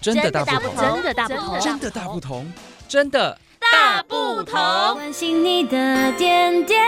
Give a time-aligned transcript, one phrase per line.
[0.00, 2.52] 真的大不同，真的大不同，真的大不同，
[2.88, 4.54] 真的大不同。
[4.94, 6.86] 关心你的点点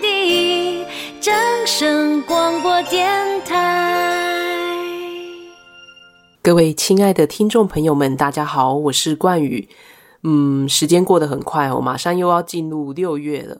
[0.00, 0.86] 滴，
[1.20, 1.34] 掌
[1.66, 3.10] 声广播电
[3.44, 4.74] 台。
[6.40, 9.68] 各位亲爱的听众朋友们，大家好，我是冠宇。
[10.22, 13.58] 嗯，时间过得很快哦，马上又要进入六月了。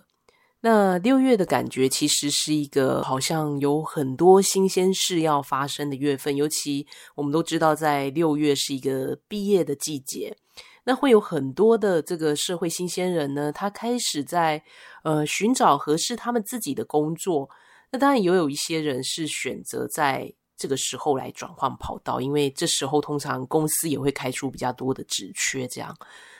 [0.65, 6.87] 那六月的感觉其实是一个好像有很多新鲜事要发生的月份，尤其
[7.17, 10.37] 我们都知道，在六月是一个毕业的季节，
[10.85, 14.63] 那会有很多的这个社会新鲜人呢，他开始在
[15.03, 17.51] 呃寻找合适他们自己的工作。
[17.91, 25.93] 那当然也有一些人是选择在这个时候来转换跑道，因为这时候通常公司也会开出比较多的职缺，这样。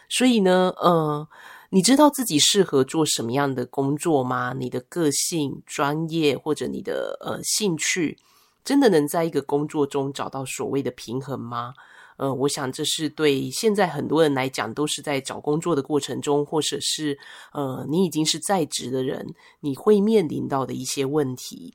[0.09, 1.29] 所以呢，呃。
[1.75, 4.53] 你知道自己适合做什么样的工作吗？
[4.53, 8.19] 你的个性、专业或者你的呃兴趣，
[8.63, 11.73] 真的能在一个工作中找到所谓的平衡吗？
[12.19, 17.19] 呃，我想这是对现在很多人来讲，都是在找工作的过程中，或者是
[17.55, 21.73] 呃你已经是在职的人，你会面临到的一些问题。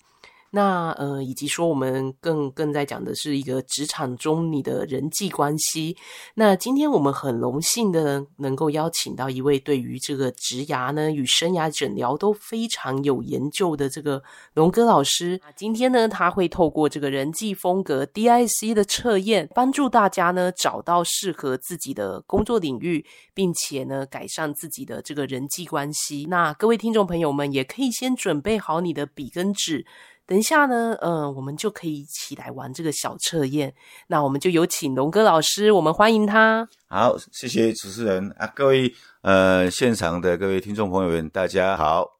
[0.57, 5.95] 那呃，以及说我们更更在讲的是一个职场中你的人际关系。
[6.33, 14.23] 那今天我们很荣幸的能够邀请到一位对于这个职涯呢与生涯诊疗都非常有研究的这个
[14.55, 15.39] 龙哥老师。
[15.55, 26.25] 今天呢，他会透过这个人际风格 D I C 的测验，帮助大家呢找到适合自己的工作领域，并且呢改善自己的这个人际关系。
[26.27, 29.85] 那各位听众朋友们也可以先准备好你的笔跟纸。
[30.27, 33.73] 等一下呢，呃，我们就可以一起来玩这个小测验。
[34.07, 36.67] 那我们就有请龙哥老师，我们欢迎他。
[36.89, 42.19] 好，谢谢主持人啊，各位呃现场的各位听众朋友们，大家好。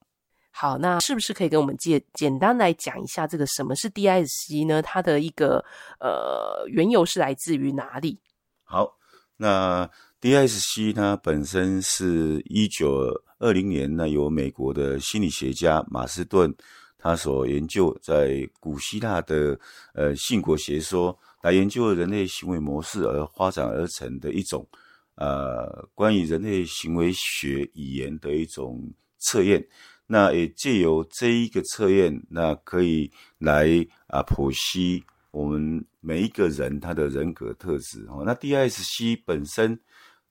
[0.51, 4.81] 好，那是不是可以跟我们简简单来讲一下这个什么是 DISC 呢？
[4.81, 5.65] 它的一个
[5.99, 8.21] 呃缘由是来自于哪里？
[8.63, 8.89] 好，
[9.35, 9.89] 那
[10.21, 16.55] DISC 它本身是一九二零年，呢由美国的心理学家马斯顿。
[16.97, 19.59] 他所研究在古希腊的
[19.93, 24.67] 呃性格学说来研究人类行为模式而发展而成的一种
[25.15, 29.67] 呃关于人类行为学语言的一种测验。
[30.09, 33.67] 那也借由这一个测验，那可以来
[34.07, 38.23] 啊剖析我们每一个人他的人格特质哦。
[38.25, 39.77] 那 DISC 本身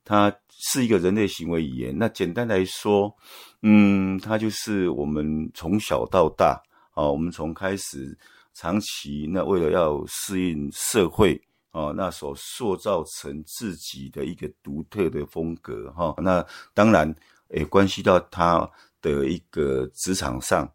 [0.07, 1.95] 它是一个人类行为语言。
[1.99, 3.15] 那简单来说，
[3.61, 6.63] 嗯，它就是我们从小到大。
[6.95, 8.17] 哦，我们从开始
[8.55, 11.39] 长期，那为了要适应社会，
[11.73, 17.15] 哦，那所塑造成自己的一个独特的风格，哈、哦，那当然
[17.51, 18.67] 也关系到他
[19.03, 20.67] 的一个职场上，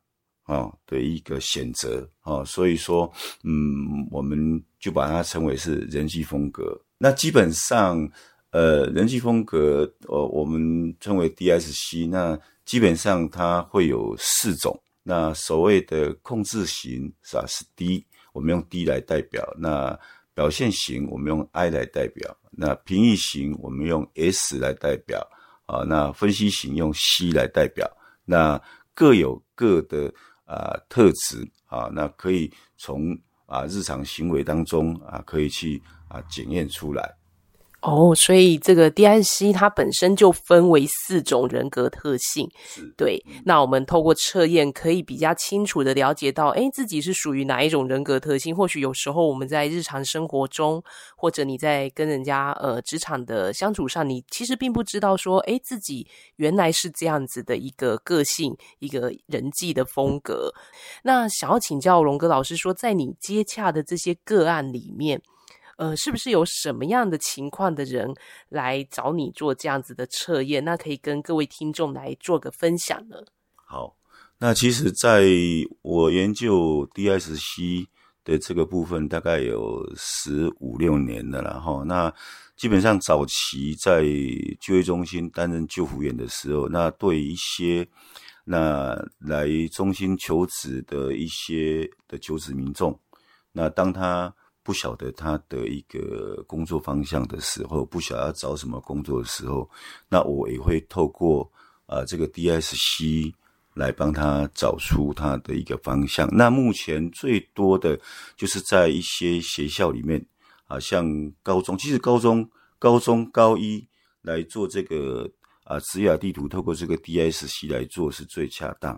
[0.46, 3.12] 哦的一个选择，哦，所以说，
[3.44, 6.80] 嗯，我们就把它称为是人际风格。
[7.00, 8.08] 那基本上，
[8.52, 14.78] 呃，人际风格，呃，我们称为 DSC 那基本上它会有四种。
[15.04, 17.46] 那所谓的控制型是吧？
[17.48, 19.98] 是 D，我们用 D 来代表；那
[20.34, 25.20] 表现型我们用 I 来代表；那平易型我们用 S 来代表；
[25.66, 27.90] 啊，那分析型用 C 来代表。
[28.26, 28.62] 那
[28.94, 30.14] 各有各的
[30.46, 37.18] 啊特质啊，那可以从啊日常行为当中啊，可以去啊检验出来。
[37.82, 42.48] 哦，所以这个 DISC 它本身就分为四种人格特性，
[42.96, 43.20] 对。
[43.44, 48.56] 那我们透过测验可以比较清楚的了解到，诶，自己是属于哪一种人格特性。
[48.56, 50.84] 或许有时候我们在日常生活中，
[51.18, 60.54] 或者你在跟人家呃职场的相处上，你其实并不知道说，诶，自己原来是这样子的一个个性，一个人际的风格。
[61.02, 65.20] 那想要请教龙哥老师说，在你接洽的这些个案里面。
[65.82, 68.14] 呃，是不是有什么样的情况的人
[68.50, 70.64] 来找你做这样子的测验？
[70.64, 73.18] 那可以跟各位听众来做个分享呢？
[73.56, 73.96] 好，
[74.38, 75.24] 那其实在
[75.82, 77.88] 我研究 DSC
[78.24, 82.14] 的这个部分，大概有十五六年了，然后那
[82.56, 84.04] 基本上早期在
[84.60, 87.88] 就业中心担任救护员的时候，那对一些
[88.44, 93.00] 那来中心求职的一些的求职民众，
[93.52, 94.32] 那当他
[94.64, 99.70] 不晓得他的一个工作方向的时候，不晓得要找什么工作的时候，
[100.10, 101.52] 那我也会透过
[101.88, 103.34] 啊、这个 DSC
[103.74, 106.30] 来帮他找出他的一个方向。
[106.32, 108.00] 那目前最多的
[108.38, 110.26] 就是在一些学校里面
[110.68, 112.50] 啊，像高中，其实高中、
[112.80, 113.86] 高中高一
[114.22, 115.30] 来做这个
[115.64, 118.98] 啊职涯地图，透过这个 DSC 来做是最恰当。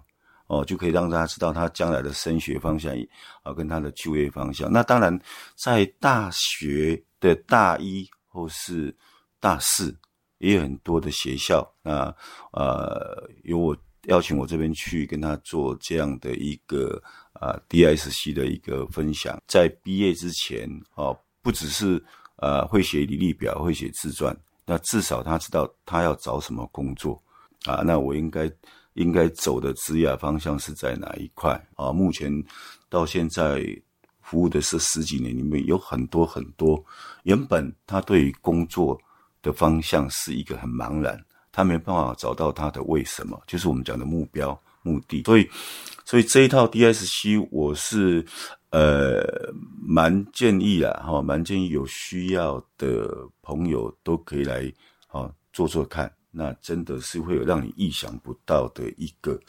[0.54, 2.94] 哦，就可以让大家知道他将来的升学方向，
[3.42, 4.72] 啊，跟他的就业方向。
[4.72, 5.20] 那当然，
[5.56, 8.96] 在大学的大一或是
[9.40, 9.96] 大四，
[10.38, 11.68] 也有很多的学校。
[11.82, 12.16] 那
[12.52, 17.02] 呃，由我邀请我这边去跟他做这样的一个
[17.34, 19.42] 啊、DSC 的一个分享。
[19.48, 22.04] 在毕业之前哦，不只是
[22.38, 27.22] 呃会写履历表，会写自传，那至少他知道他要找什么工作
[27.66, 27.82] 啊。
[27.86, 28.52] 那我应该
[28.94, 31.92] 应该走的职业方向是在哪一块啊？
[31.92, 32.32] 目前
[32.90, 33.64] 到现在。
[34.26, 36.82] 服务的是十几年，里面有很多很多，
[37.24, 38.98] 原本他对于工作
[39.42, 45.22] 的方向是一个很茫然，他没办法找到他的为什么，就是我们讲的目标目的。
[45.24, 45.48] 所以，
[46.06, 48.26] 所以这一套 DSC 我是
[48.70, 49.22] 呃
[49.86, 54.72] 蛮建议啊，哈，蛮建议有需要的朋友都可以来
[55.10, 59.40] 啊做做看，那真的是会有让你意想不到的一个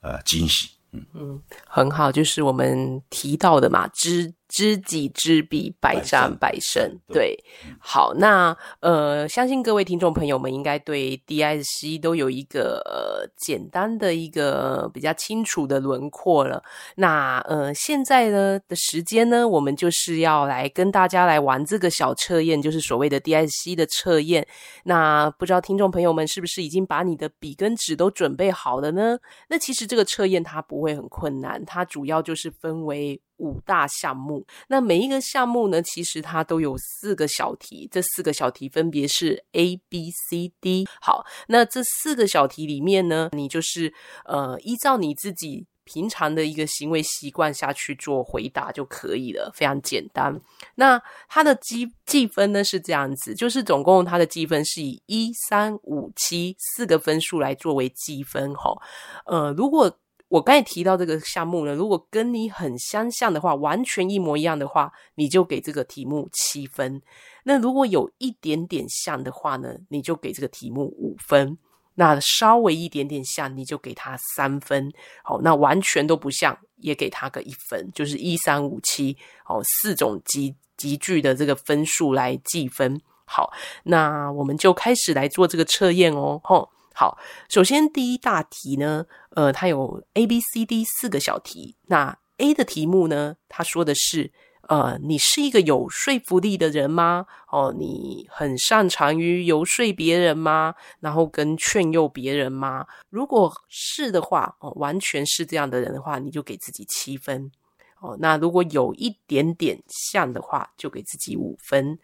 [0.00, 0.70] 呃惊喜。
[0.92, 6.98] 嗯嗯，很好，就是我们提到的嘛，知知己知彼，百战百胜。
[7.06, 7.44] 对，对
[7.78, 16.62] 好，那呃，相信各位听众朋友们应该对 DISC 都有一个呃简单的一个比较清楚的轮廓了。
[16.96, 24.46] 那呃，现在呢的时间呢，我们就是要来跟大家来玩这个小测验，就是所谓的 DISC 的测验。
[24.84, 29.18] 那不知道听众朋友们是不是已经把你的笔跟纸都准备好了呢？
[29.48, 33.20] 那其实这个测验它不会很困难，它主要就是分为。
[33.38, 40.86] 五大项目，那每一个项目呢，其实它都有四个小题，这四个小题分别是 A、B、C、D。
[41.00, 43.92] 好，那这四个小题里面呢，你就是
[44.24, 50.38] 呃依照你自己平常的一个行为习惯下去做回答就可以了，非常简单。
[50.74, 58.54] 那它的积计分呢是这样子，就是总共它的积分是以一、三、五、七四个分数来作为积分。
[58.54, 58.76] 哈，
[59.24, 59.90] 呃，如果
[60.28, 67.00] 我刚才提到这个项目呢，如果跟你很相像的话，完全一模一样的话，你就给这个题目七分。
[67.44, 71.56] 那如果有一点点像的话呢，你就给这个题目五分。
[71.94, 74.92] 那稍微一点点像，你就给他三分。
[75.24, 79.16] 好，那完全都不像，也给他个一分，就是一三五七，
[79.46, 83.00] 哦，四种级级距的这个分数来计分。
[83.24, 83.50] 好，
[83.82, 86.68] 那我们就开始来做这个测验哦，吼。
[87.00, 87.16] 好，
[87.48, 91.76] 首先第一大题呢，呃，它有 A、B、C、D 四个小题。
[91.86, 97.26] 那 A 的题目呢，他说的是，呃，你是一个有说服力的人吗？
[97.52, 100.74] 哦，你很擅长于游说别人吗？
[100.98, 102.84] 然后跟劝诱别人吗？
[103.10, 107.52] 如果是的话，哦，完全是这样的人的话，你就给自己七分。
[108.00, 111.96] 哦，那如果有一点点像的话，就给自己五分。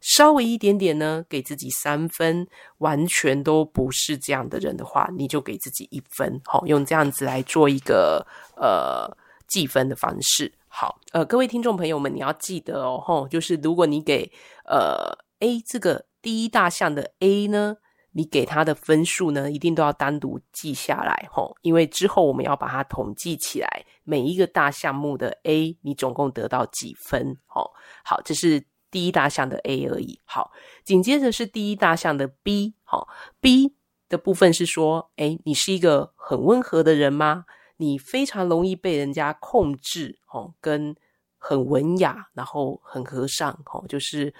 [0.00, 2.46] 稍微一点点呢，给自己三分；
[2.78, 6.40] 完全都不是这样的人的话，你就给自己一分。
[6.44, 8.24] 好，用这样子来做一个
[8.56, 9.10] 呃
[9.48, 10.52] 计分的方式。
[10.68, 14.30] 好，呃，各位听众朋友们，你要记得哦，吼，就是如果你给
[14.66, 17.78] 呃 A 这个第一大项的 A 呢，
[18.12, 27.36] 你给他的分数呢，一定都要单独记下来，吼，因为之后我们要把它统计起来，每一个大项目的 A，你总共得到几分？
[27.46, 27.72] 吼，
[28.04, 28.64] 好，这是。
[28.90, 30.20] 第一大项的 A 而已。
[30.24, 30.52] 好，
[30.84, 32.74] 紧接着是第一大项的 B。
[32.84, 33.08] 好
[33.40, 33.74] ，B
[34.08, 37.44] 的部分是说，诶，你是一个很温和的人吗？
[37.76, 40.96] 你非常容易被人家控制，哦，跟
[41.38, 44.34] 很文雅，然后很和善，哦，就是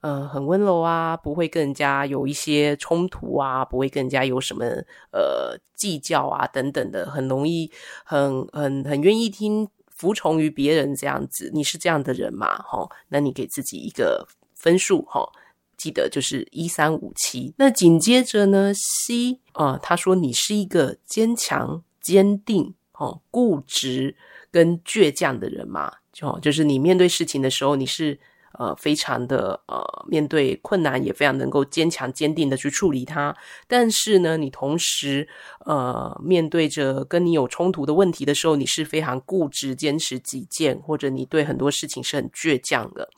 [0.00, 4.64] 呃很温柔啊，不会跟人家有一些冲突啊，不会跟人家有什么
[5.12, 7.70] 呃计较啊等等的，很容易，
[8.04, 9.68] 很很很愿意听。
[9.98, 12.56] 服从于别人这样子，你是这样的人吗？
[12.62, 15.28] 齁，那你给自己一个分数，哈，
[15.76, 17.52] 记得就是一三五七。
[17.58, 24.16] 那紧接着呢，C 啊、他说你是一个坚强、坚定、哦固执
[24.50, 28.20] 跟倔强的人嘛，就就是你面对事情的时候，你是。
[28.58, 33.36] 呃，非常的呃，面对困难也非常能够坚强坚定的去处理它。
[33.66, 35.28] 但是呢，你同时
[35.66, 43.10] 呃，面对着跟你有冲突的问题的时候，你是非常固执、坚持己见，或者你对很多事情是很倔强的。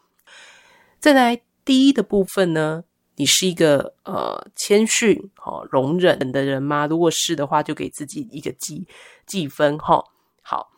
[0.98, 2.84] 再来第一的部分呢，
[3.16, 6.86] 你是一个呃谦逊、哦、容忍的人吗？
[6.86, 8.86] 如果是的话，就给自己一个记
[9.26, 10.04] 记分哈、
[10.42, 10.70] 好。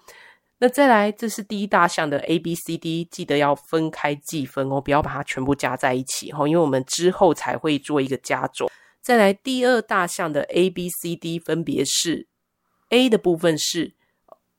[0.63, 8.71] 那再来，这是第一大项的 A、B、C、D，记得要分开计分哦，不要把它全部加在一起哦，因为我们之后才会做一个加总。
[9.01, 12.29] 再来，第二大项的 A、B、C、D 分别是
[12.91, 13.95] A 的部分是，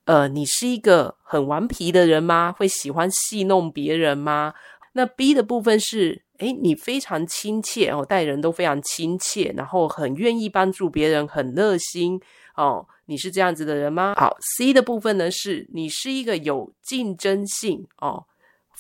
[0.03, 2.51] 呃，你是一个很顽皮的人吗？
[2.51, 4.55] 会喜欢戏弄别人吗？
[4.91, 12.19] 那 B 的部分是，诶，你非常亲切哦，待人都非常亲切，然后很愿意帮助别人，很热心
[12.55, 12.87] 哦。
[13.05, 14.13] 你是这样子的人吗？
[14.15, 18.25] 好，C 的部分呢，是你是一个有竞争性哦，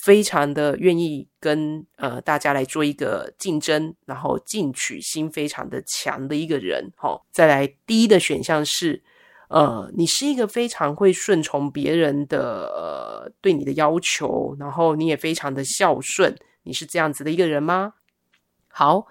[0.05, 6.89] 非常的愿意跟呃大家来做一个竞争，然后进取心非常的强的一个人。
[6.95, 9.03] 好、哦，再来 D 的选项是，
[9.49, 17.95] 呃，你是一个非常会顺从别人的呃对你的要求，然后你也非常的孝顺，你是这样子的一个人吗？
[18.69, 19.07] 好。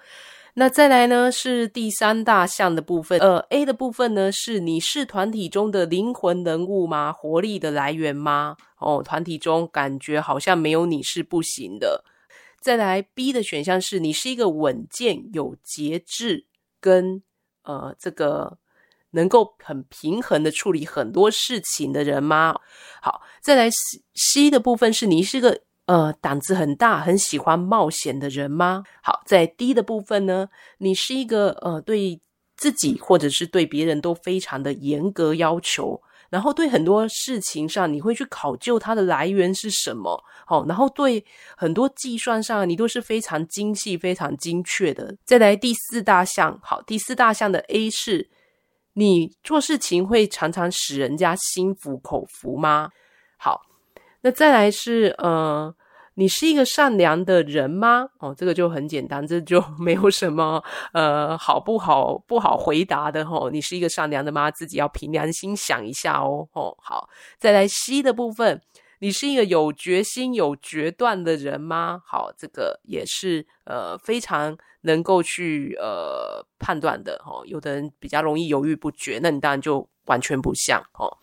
[0.55, 3.19] 那再来呢，是第三大项的部分。
[3.21, 7.11] 呃，A 的部分呢，是你是团体中的灵魂人物吗？
[7.11, 8.57] 活力的来源吗？
[8.79, 12.05] 哦，团体中感觉好像没有你是不行的。
[12.61, 16.47] 再来 B 的选项是你是一个稳健、有节制
[16.81, 17.23] 跟
[17.63, 18.59] 呃这个
[19.13, 22.61] 能够很平衡的处理很多事情的人吗？
[23.01, 25.63] 好，再来 C C 的部分是你是个。
[25.87, 28.85] 呃，胆子很大，很喜欢冒险的人吗？
[29.03, 30.49] 好，在低的部分呢，
[30.79, 32.21] 你是一个呃，对
[32.57, 41.25] 自己或者是对别人都非常的严格要求，然后对很多事情上你会去考究它的来源是什么，好，然后对
[41.57, 45.17] 很多计算上你都是非常精细、非常精确的。
[45.25, 48.31] 再来第四大项，好，第四大项的 A 是，
[48.93, 52.91] 你做事情会常常使人家心服口服吗？
[53.37, 53.72] 好。
[54.23, 55.75] 那再来是呃，
[56.15, 58.09] 你是一个善良的人吗？
[58.19, 60.63] 哦，这个就很简单，这就 没有什么
[60.93, 63.51] 呃好不好不好回答的吼、哦。
[63.51, 64.51] 你是一个善良的吗？
[64.51, 66.49] 自己要凭良心想一下哦。
[66.53, 68.61] 哦，好，再来 C 的部分，
[69.01, 72.01] 你是一个有决心、有决断的人吗？
[72.07, 77.43] 好，这个也是呃非常能够去呃判断的哦。
[77.47, 81.19] 有的人比较容易犹豫不决，那你当然就完全不像哦。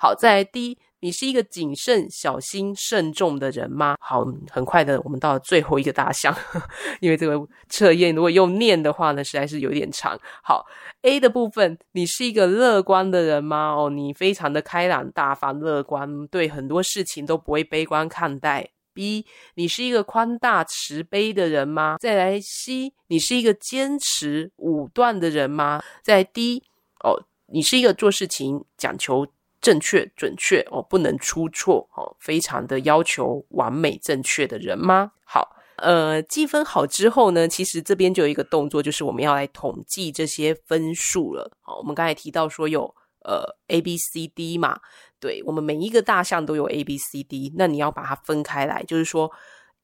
[0.00, 0.78] 好，再来 D。
[1.00, 3.96] 你是一个谨慎、小心、慎重的人吗？
[4.00, 6.34] 好，很快的，我们到了最后一个大项，
[7.00, 10.18] 因为这个测验如果用念的话呢，实在是有点长。
[10.42, 10.66] 好
[11.02, 13.74] ，A 的部分，你是一个乐观的人吗？
[13.74, 18.70] 哦，你非常的开朗、大方、乐观，对很多事情都不会悲观看待。
[18.92, 21.96] B，你是一个宽大、慈悲的人吗？
[21.98, 25.80] 再来 C，你是一个坚持、武断的人吗？
[26.02, 26.64] 再 D，
[27.04, 29.26] 哦，你是一个做事情讲求。
[29.60, 35.12] 正确、准确哦，不能出错哦，非常的要求完美、正确的人吗？
[35.24, 41.50] 好，呃，计分好之后呢，其实这边就有一个动作，就是我们要来统计这些分数了。
[41.60, 44.80] 好，我们刚才提到说有呃 A、B、C、D 嘛，
[45.18, 49.30] 对，我们每一个大项都有 A、B、C、D，那你要把它分开来，就是说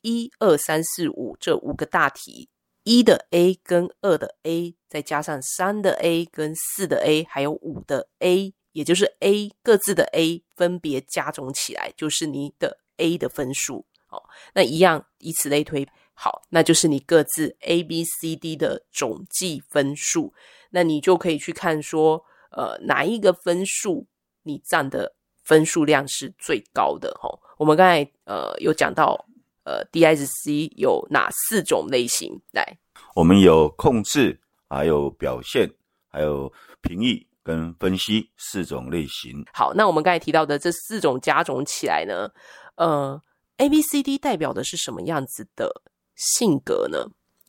[0.00, 2.48] 一二三四五这五个大题，
[2.84, 8.54] 一的 A 跟二的 A，再加上三的 A 跟四的 A，还有五的 A。
[8.76, 13.86] 也就是 A 各自的 A 分别加总起来，就是你的 A 的分数。
[14.10, 15.88] 哦，那一样以此类推。
[16.12, 20.34] 好，那就是你各自 A、B、C、D 的总计分数。
[20.68, 24.06] 那你就可以去看说，呃，哪一个分数
[24.42, 27.10] 你占的分数量是最高的？
[27.18, 29.26] 哈，我们刚才呃有讲到，
[29.64, 32.38] 呃，DSC 有哪四种类型？
[32.52, 32.78] 来，
[33.14, 35.66] 我们有控制，还有表现，
[36.08, 36.52] 还有
[36.82, 37.26] 评议。
[37.46, 39.44] 跟分析四种类型。
[39.54, 42.28] 好，那我们刚才提到的这四种加总起来呢，
[42.74, 43.22] 呃
[43.58, 45.82] ，A、B、C、D 代表的是什么样子的
[46.16, 47.06] 性格呢？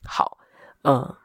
[0.08, 0.38] 好，
[0.84, 1.18] 呃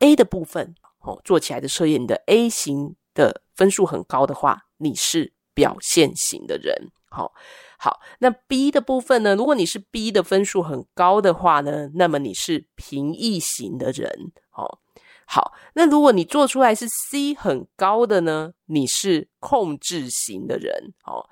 [0.00, 6.90] ，A 的部分哦，做起来的测验，你的 A 型的分数很高的话，你是表现型的人。
[7.08, 7.32] 好，
[7.78, 9.36] 好，那 B 的部分呢？
[9.36, 14.32] 如果你是 B 的分数很高的话呢，那么你是评议型的人。
[14.50, 14.80] 好。
[15.28, 18.52] 好，那如果你做出来是 C 很高的呢？
[18.66, 20.94] 你是控制型的人。
[21.02, 21.28] 好，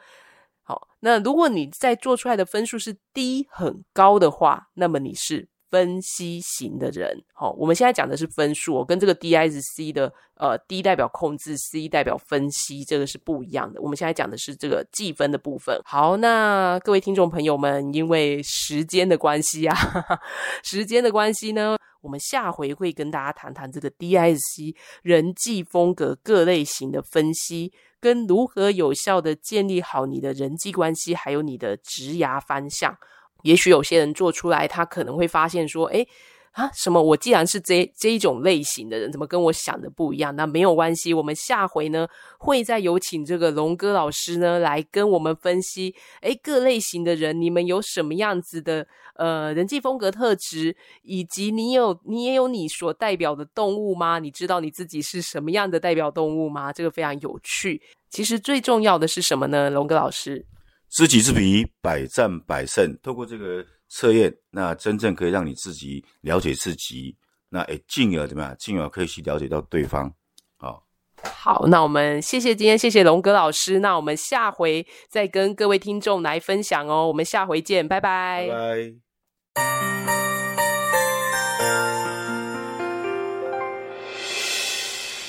[0.63, 7.23] 好，那如果你在做出来的分数是 D 很高的话，那么你是分析型的人。
[7.33, 13.81] 好，我们现在讲的是分数，我跟这个 DISC 的呃 D 代表控制，C 代表分析，这个是不一样的。
[13.81, 15.81] 我们现在讲的是这个计分的部分。
[15.85, 20.21] 好，那各位听众朋友们，因为时间的关系啊，哈哈，
[20.65, 21.77] 时间的关系呢。
[22.04, 24.76] 我们下回会跟大家谈谈这个 D.I.C.
[25.02, 32.94] 人际风格各类型的分析，跟如何有效的建立好你的人际关系，还有你的职涯方向。
[33.42, 36.06] 也许有些人做出来，他可能会发现说，诶
[36.54, 37.02] 啊，什么？
[37.02, 40.34] 我既然是这这一种类型的人，怎么跟我想的不一样？
[40.37, 42.06] 那没有关系，我们下回呢
[42.38, 54.20] 会再有请这个龙哥老师呢来跟我们分析，诶，各类型的人，你们有什么样子的呃人际风格特质，以及你有你也有你所代表的动物吗？
[54.20, 56.73] 你知道你自己是什么样的代表动物吗？
[56.73, 57.82] 这个非常有趣。
[58.11, 59.68] 其实最重要的是什么呢？
[59.70, 60.46] 龙哥老师，
[60.88, 62.96] 知己知彼，百战百胜。
[63.02, 63.66] 透过这个。
[63.97, 67.17] 测验，那真正可以让你自己了解自己，
[67.51, 68.57] 那诶进而怎么样？
[68.59, 70.13] 进而可以去了解到对方，
[70.57, 70.85] 好。
[71.23, 78.49] 好，那我们谢谢今天谢谢龙哥老师，那我们下回再跟各位听众来分享哦，我们下回见，拜拜。
[78.49, 78.95] 拜拜。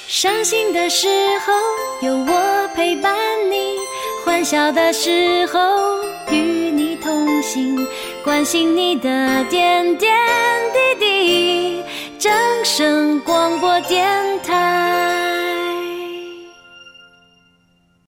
[0.08, 1.08] 伤心的时
[1.46, 1.54] 候
[2.08, 3.16] 有我陪伴
[3.52, 3.76] 你，
[4.26, 5.60] 欢笑的时候
[6.32, 7.76] 与你同行，
[8.26, 10.12] 关心你的点点
[10.74, 11.84] 滴滴。
[12.18, 12.34] 掌
[12.66, 14.04] 声广播电
[14.42, 15.25] 台。